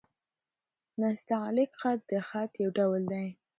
[1.01, 3.29] نستعلیق خط؛ د خط يو ډول دﺉ.